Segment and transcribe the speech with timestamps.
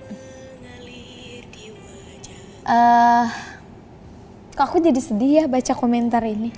[2.62, 3.24] Eh,
[4.54, 6.54] kok aku jadi sedih ya baca komentar ini.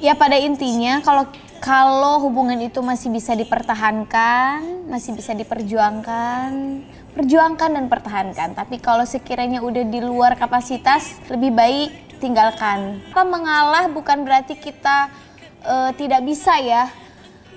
[0.00, 1.28] Ya pada intinya kalau
[1.62, 6.82] kalau hubungan itu masih bisa dipertahankan, masih bisa diperjuangkan,
[7.14, 8.58] perjuangkan dan pertahankan.
[8.58, 12.98] Tapi kalau sekiranya udah di luar kapasitas, lebih baik tinggalkan.
[13.14, 15.06] Apa mengalah bukan berarti kita
[15.62, 16.90] eh, tidak bisa ya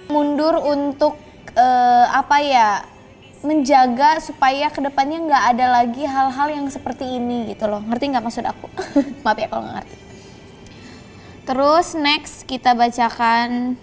[0.05, 1.17] mundur untuk
[1.57, 2.85] eh, apa ya
[3.41, 7.81] menjaga supaya ke depannya nggak ada lagi hal-hal yang seperti ini gitu loh.
[7.81, 8.69] Ngerti nggak maksud aku?
[9.25, 9.97] Maaf ya kalau nggak ngerti.
[11.45, 13.77] Terus next kita bacakan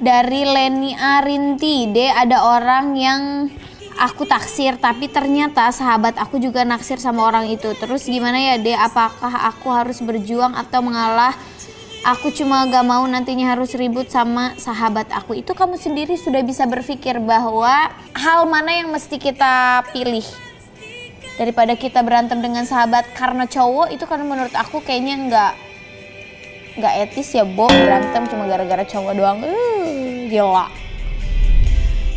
[0.00, 1.88] dari Leni Arinti.
[1.92, 3.22] De ada orang yang
[3.96, 7.72] aku taksir tapi ternyata sahabat aku juga naksir sama orang itu.
[7.76, 8.76] Terus gimana ya De?
[8.76, 11.32] Apakah aku harus berjuang atau mengalah?
[12.06, 15.42] Aku cuma gak mau nantinya harus ribut sama sahabat aku.
[15.42, 20.22] Itu kamu sendiri sudah bisa berpikir bahwa hal mana yang mesti kita pilih.
[21.34, 25.52] Daripada kita berantem dengan sahabat karena cowok itu kan menurut aku kayaknya nggak
[26.76, 29.38] nggak etis ya Bo berantem cuma gara-gara cowok doang.
[29.42, 30.68] Uh, gila.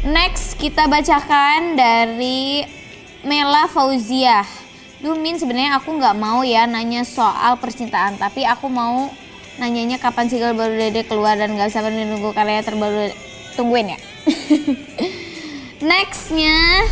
[0.03, 2.63] Next kita bacakan dari
[3.23, 4.47] Mela Fauziah.
[4.99, 9.07] Duh Min sebenarnya aku nggak mau ya nanya soal percintaan, tapi aku mau
[9.59, 13.11] nanyanya kapan single baru Dede keluar dan gak sabar menunggu karya terbaru
[13.59, 13.99] tungguin ya.
[15.89, 16.87] Nextnya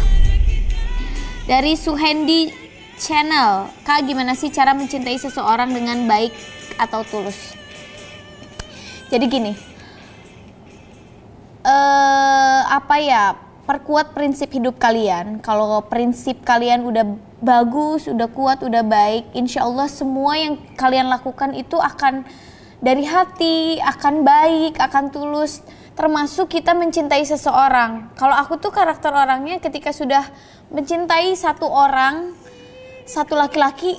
[1.47, 2.51] dari Suhendi
[2.99, 3.71] Channel.
[3.87, 6.31] Kak gimana sih cara mencintai seseorang dengan baik
[6.77, 7.57] atau tulus?
[9.07, 9.53] Jadi gini,
[11.65, 13.35] eh apa ya
[13.67, 15.43] perkuat prinsip hidup kalian.
[15.43, 17.03] Kalau prinsip kalian udah
[17.43, 22.23] bagus, udah kuat, udah baik, insya Allah semua yang kalian lakukan itu akan
[22.79, 25.59] dari hati, akan baik, akan tulus.
[25.97, 28.13] Termasuk kita mencintai seseorang.
[28.15, 30.23] Kalau aku tuh karakter orangnya ketika sudah
[30.69, 32.37] mencintai satu orang,
[33.09, 33.97] satu laki-laki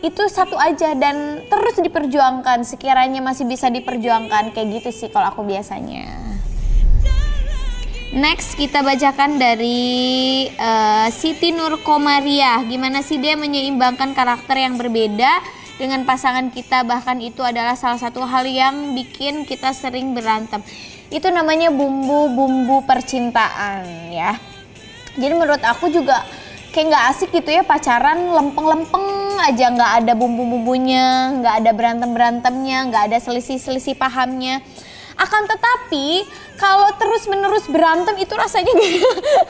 [0.00, 5.44] itu satu aja dan terus diperjuangkan sekiranya masih bisa diperjuangkan kayak gitu sih kalau aku
[5.44, 6.08] biasanya.
[8.10, 12.58] Next kita bacakan dari uh, Siti Nur Komariah.
[12.66, 15.30] Gimana sih dia menyeimbangkan karakter yang berbeda
[15.78, 20.58] dengan pasangan kita bahkan itu adalah salah satu hal yang bikin kita sering berantem.
[21.06, 24.34] Itu namanya bumbu-bumbu percintaan ya.
[25.14, 26.26] Jadi menurut aku juga
[26.74, 33.02] kayak nggak asik gitu ya pacaran lempeng-lempeng aja nggak ada bumbu-bumbunya, nggak ada berantem-berantemnya, nggak
[33.12, 34.60] ada selisih-selisih pahamnya.
[35.20, 36.24] Akan tetapi
[36.56, 38.72] kalau terus-menerus berantem itu rasanya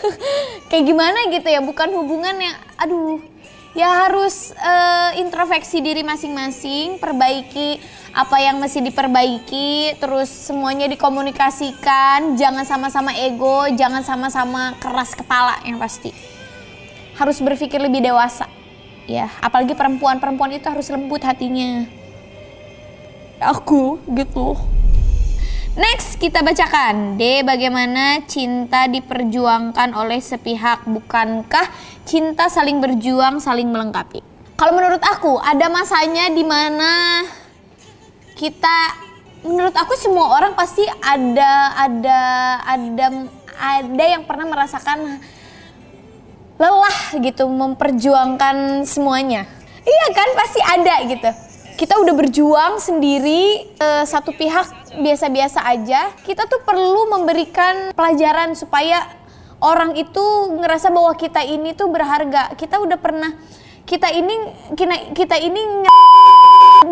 [0.70, 3.22] kayak gimana gitu ya, bukan hubungan yang aduh
[3.74, 7.78] ya harus uh, introspeksi diri masing-masing, perbaiki
[8.10, 15.78] apa yang mesti diperbaiki, terus semuanya dikomunikasikan, jangan sama-sama ego, jangan sama-sama keras kepala yang
[15.78, 16.10] pasti.
[17.14, 18.59] Harus berpikir lebih dewasa.
[19.10, 21.82] Ya, apalagi perempuan-perempuan itu harus lembut hatinya.
[23.42, 24.54] Aku gitu.
[25.74, 27.42] Next kita bacakan D.
[27.42, 31.62] Bagaimana cinta diperjuangkan oleh sepihak Bukankah
[32.02, 34.18] cinta saling berjuang saling melengkapi
[34.58, 37.22] Kalau menurut aku ada masanya di mana
[38.34, 38.98] kita
[39.46, 42.20] Menurut aku semua orang pasti ada ada
[42.66, 43.06] ada
[43.56, 45.22] ada yang pernah merasakan
[46.60, 49.48] lelah gitu memperjuangkan semuanya.
[49.80, 51.30] Iya kan pasti ada gitu.
[51.80, 56.12] Kita udah berjuang sendiri eh, satu pihak biasa-biasa aja.
[56.20, 59.08] Kita tuh perlu memberikan pelajaran supaya
[59.64, 60.24] orang itu
[60.60, 62.52] ngerasa bahwa kita ini tuh berharga.
[62.52, 63.32] Kita udah pernah
[63.88, 64.34] kita ini
[64.76, 65.60] kita, kita ini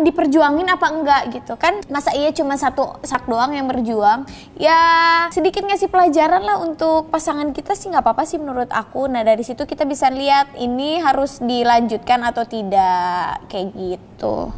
[0.03, 1.55] diperjuangin apa enggak gitu.
[1.55, 4.25] Kan masa iya cuma satu sak doang yang berjuang?
[4.55, 4.79] Ya
[5.29, 9.07] sedikit ngasih pelajaran lah untuk pasangan kita sih nggak apa-apa sih menurut aku.
[9.11, 14.53] Nah dari situ kita bisa lihat ini harus dilanjutkan atau tidak kayak gitu.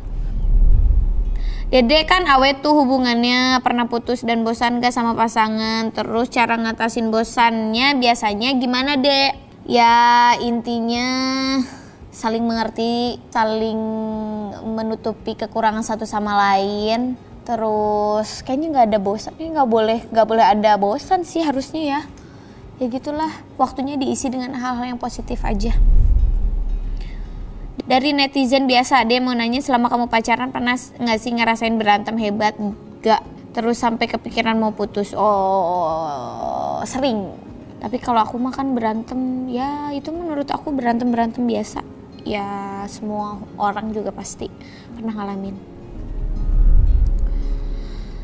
[1.72, 5.88] Dede kan awet tuh hubungannya pernah putus dan bosan gak sama pasangan?
[5.96, 9.40] Terus cara ngatasin bosannya biasanya gimana dek?
[9.72, 11.08] Ya intinya
[12.21, 13.81] saling mengerti, saling
[14.62, 17.18] menutupi kekurangan satu sama lain.
[17.41, 22.01] Terus kayaknya nggak ada bosan, nggak boleh nggak boleh ada bosan sih harusnya ya.
[22.77, 25.73] Ya gitulah, waktunya diisi dengan hal-hal yang positif aja.
[27.81, 32.53] Dari netizen biasa dia mau nanya selama kamu pacaran pernah nggak sih ngerasain berantem hebat?
[33.01, 33.25] Gak
[33.57, 35.18] terus sampai kepikiran mau putus.
[35.18, 37.33] Oh sering.
[37.81, 41.91] Tapi kalau aku makan berantem ya itu menurut aku berantem berantem biasa
[42.23, 44.47] ya semua orang juga pasti
[44.94, 45.71] pernah ngalamin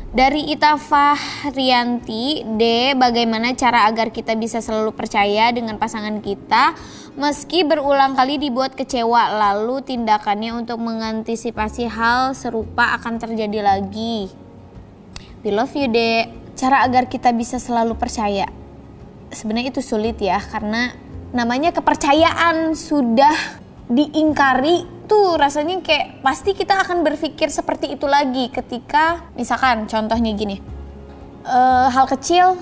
[0.08, 2.96] dari Itafah Rianti D.
[2.96, 6.72] Bagaimana cara agar kita bisa selalu percaya dengan pasangan kita
[7.12, 14.32] Meski berulang kali dibuat kecewa Lalu tindakannya untuk mengantisipasi hal serupa akan terjadi lagi
[15.44, 16.24] We love you D.
[16.56, 18.48] Cara agar kita bisa selalu percaya
[19.28, 20.88] Sebenarnya itu sulit ya Karena
[21.36, 29.32] namanya kepercayaan sudah diingkari tuh rasanya kayak pasti kita akan berpikir seperti itu lagi ketika
[29.32, 30.60] misalkan contohnya gini
[31.48, 32.60] uh, hal kecil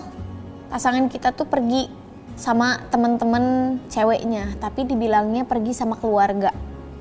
[0.71, 1.91] pasangan kita tuh pergi
[2.37, 6.53] sama teman-teman ceweknya tapi dibilangnya pergi sama keluarga.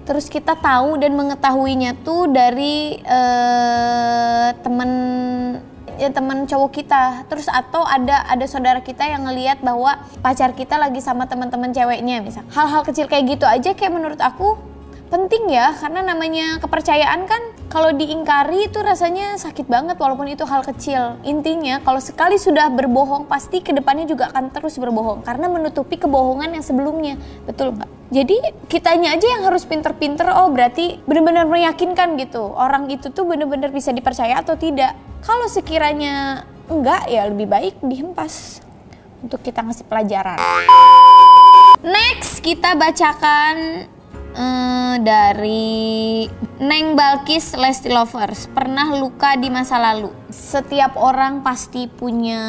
[0.06, 4.92] Terus kita tahu dan mengetahuinya tuh dari uh, teman
[5.98, 7.04] ya teman cowok kita.
[7.28, 12.22] Terus atau ada ada saudara kita yang ngelihat bahwa pacar kita lagi sama teman-teman ceweknya
[12.24, 12.44] misal.
[12.52, 14.56] Hal-hal kecil kayak gitu aja kayak menurut aku
[15.06, 20.66] penting ya karena namanya kepercayaan kan kalau diingkari itu rasanya sakit banget walaupun itu hal
[20.66, 21.22] kecil.
[21.22, 26.58] Intinya kalau sekali sudah berbohong pasti ke depannya juga akan terus berbohong karena menutupi kebohongan
[26.58, 27.16] yang sebelumnya.
[27.46, 33.10] Betul nggak jadi kitanya aja yang harus pinter-pinter oh berarti benar-benar meyakinkan gitu orang itu
[33.10, 34.94] tuh benar-benar bisa dipercaya atau tidak
[35.26, 38.62] kalau sekiranya enggak ya lebih baik dihempas
[39.26, 40.38] untuk kita ngasih pelajaran.
[41.82, 43.86] Next kita bacakan
[44.38, 46.26] uh, dari
[46.62, 48.46] Neng Balkis Lesti Lovers.
[48.54, 50.14] Pernah luka di masa lalu.
[50.30, 52.42] Setiap orang pasti punya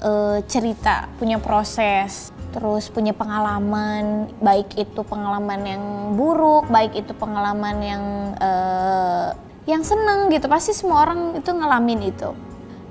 [0.00, 5.84] uh, cerita, punya proses, terus punya pengalaman, baik itu pengalaman yang
[6.16, 8.04] buruk, baik itu pengalaman yang
[8.40, 10.46] uh, yang seneng gitu.
[10.48, 12.30] Pasti semua orang itu ngalamin itu.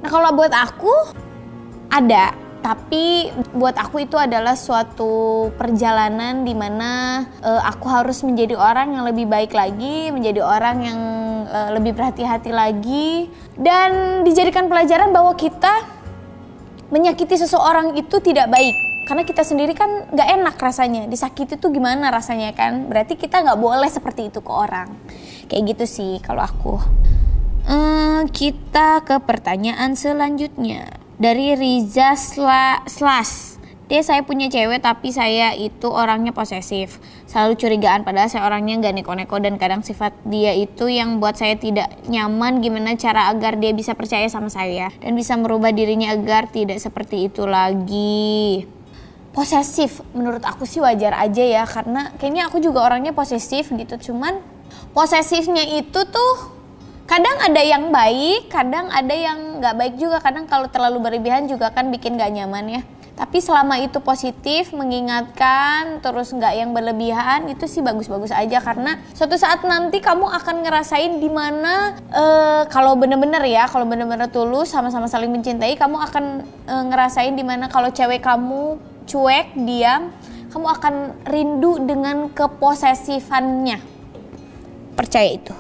[0.02, 0.94] Nah kalau buat aku
[1.90, 2.34] ada.
[2.64, 9.04] Tapi buat aku itu adalah suatu perjalanan di mana uh, aku harus menjadi orang yang
[9.04, 11.00] lebih baik lagi, menjadi orang yang
[11.44, 13.28] uh, lebih berhati-hati lagi.
[13.60, 15.84] Dan dijadikan pelajaran bahwa kita
[16.88, 18.80] menyakiti seseorang itu tidak baik.
[19.12, 21.04] Karena kita sendiri kan nggak enak rasanya.
[21.12, 22.88] Disakiti itu gimana rasanya kan?
[22.88, 24.88] Berarti kita nggak boleh seperti itu ke orang
[25.48, 26.80] kayak gitu sih kalau aku
[27.68, 33.56] hmm, kita ke pertanyaan selanjutnya dari Riza Slas.
[33.92, 36.98] Dia saya punya cewek tapi saya itu orangnya posesif.
[37.28, 41.60] Selalu curigaan padahal saya orangnya gak neko-neko dan kadang sifat dia itu yang buat saya
[41.60, 46.50] tidak nyaman gimana cara agar dia bisa percaya sama saya dan bisa merubah dirinya agar
[46.50, 48.66] tidak seperti itu lagi.
[49.36, 54.53] Posesif menurut aku sih wajar aja ya karena kayaknya aku juga orangnya posesif gitu cuman
[54.92, 56.34] posesifnya itu tuh
[57.08, 60.20] kadang ada yang baik, kadang ada yang nggak baik juga.
[60.20, 62.84] Kadang kalau terlalu berlebihan juga kan bikin nggak nyaman ya.
[63.14, 69.38] Tapi selama itu positif, mengingatkan, terus nggak yang berlebihan, itu sih bagus-bagus aja karena suatu
[69.38, 75.06] saat nanti kamu akan ngerasain di mana uh, kalau bener-bener ya, kalau bener-bener tulus sama-sama
[75.06, 76.26] saling mencintai, kamu akan
[76.66, 80.10] uh, ngerasain di mana kalau cewek kamu cuek, diam,
[80.50, 80.96] kamu akan
[81.30, 83.93] rindu dengan keposesifannya.
[84.94, 85.54] Percaya itu.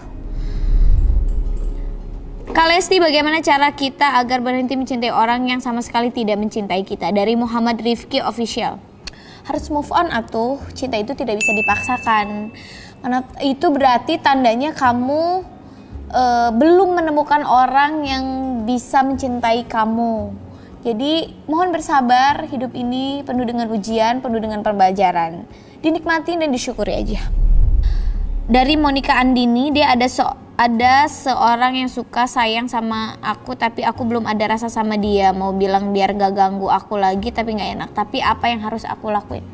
[2.54, 7.10] Kalesti bagaimana cara kita agar berhenti mencintai orang yang sama sekali tidak mencintai kita?
[7.10, 8.78] Dari Muhammad Rifki Official.
[9.50, 12.54] Harus move on atau cinta itu tidak bisa dipaksakan.
[13.02, 15.44] Karena itu berarti tandanya kamu
[16.14, 18.26] uh, belum menemukan orang yang
[18.70, 20.32] bisa mencintai kamu.
[20.84, 25.48] Jadi mohon bersabar, hidup ini penuh dengan ujian, penuh dengan pembelajaran.
[25.80, 27.24] Dinikmati dan disyukuri aja.
[28.44, 30.28] Dari Monica Andini, dia ada so
[30.60, 35.32] ada seorang yang suka sayang sama aku tapi aku belum ada rasa sama dia.
[35.32, 37.90] Mau bilang biar gak ganggu aku lagi tapi nggak enak.
[37.96, 39.48] Tapi apa yang harus aku lakuin?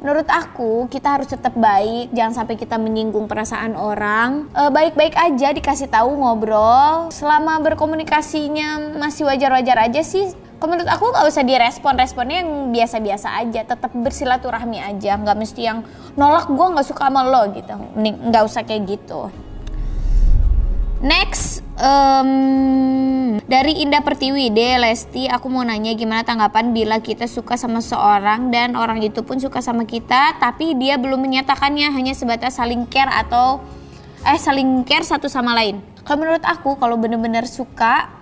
[0.00, 2.16] Menurut aku kita harus tetap baik.
[2.16, 4.48] Jangan sampai kita menyinggung perasaan orang.
[4.56, 7.12] E, baik-baik aja dikasih tahu ngobrol.
[7.12, 10.32] Selama berkomunikasinya masih wajar-wajar aja sih
[10.66, 15.86] menurut aku nggak usah direspon responnya yang biasa-biasa aja tetap bersilaturahmi aja nggak mesti yang
[16.18, 19.32] nolak gue nggak suka sama lo gitu nggak usah kayak gitu
[21.02, 27.58] Next, Um, dari Indah Pertiwi, De Lesti, aku mau nanya gimana tanggapan bila kita suka
[27.58, 32.60] sama seorang dan orang itu pun suka sama kita, tapi dia belum menyatakannya hanya sebatas
[32.60, 33.58] saling care atau
[34.22, 35.82] eh saling care satu sama lain.
[36.06, 38.21] Kalau menurut aku, kalau bener-bener suka,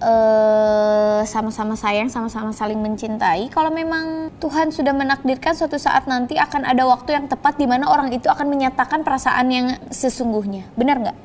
[0.00, 3.48] eh, sama-sama sayang, sama-sama saling mencintai.
[3.52, 7.88] Kalau memang Tuhan sudah menakdirkan suatu saat nanti akan ada waktu yang tepat di mana
[7.88, 10.68] orang itu akan menyatakan perasaan yang sesungguhnya.
[10.76, 11.18] Benar nggak?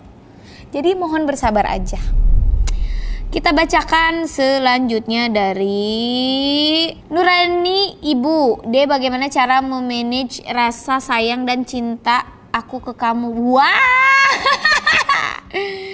[0.71, 1.99] Jadi mohon bersabar aja.
[3.31, 8.67] Kita bacakan selanjutnya dari Nurani Ibu.
[8.67, 13.31] Dia bagaimana cara memanage rasa sayang dan cinta aku ke kamu.
[13.55, 14.27] Wah.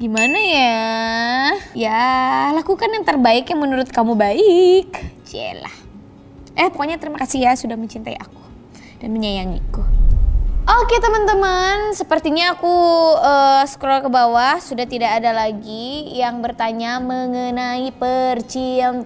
[0.00, 0.80] Gimana ya?
[1.76, 2.08] Ya,
[2.56, 4.96] lakukan yang terbaik yang menurut kamu baik.
[5.28, 5.76] Celah.
[6.56, 8.40] Eh, pokoknya terima kasih ya sudah mencintai aku
[8.96, 9.84] dan menyayangiku.
[10.64, 12.72] Oke teman-teman, sepertinya aku
[13.20, 19.04] uh, scroll ke bawah sudah tidak ada lagi yang bertanya mengenai percintaan.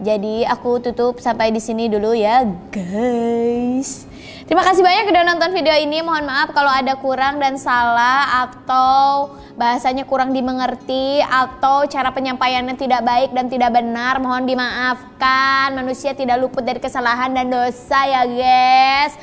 [0.00, 4.08] Jadi aku tutup sampai di sini dulu ya, guys.
[4.52, 6.04] Terima kasih banyak udah nonton video ini.
[6.04, 13.00] Mohon maaf kalau ada kurang dan salah atau bahasanya kurang dimengerti atau cara penyampaiannya tidak
[13.00, 14.20] baik dan tidak benar.
[14.20, 15.72] Mohon dimaafkan.
[15.72, 19.16] Manusia tidak luput dari kesalahan dan dosa ya guys.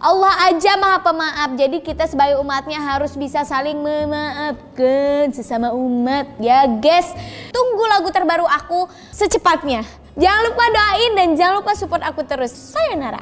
[0.00, 1.60] Allah aja maha pemaaf.
[1.60, 7.12] Jadi kita sebagai umatnya harus bisa saling memaafkan sesama umat ya guys.
[7.52, 9.84] Tunggu lagu terbaru aku secepatnya.
[10.16, 12.48] Jangan lupa doain dan jangan lupa support aku terus.
[12.56, 13.20] Sayonara.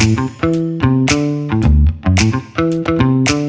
[0.00, 0.40] Thank
[3.30, 3.39] you.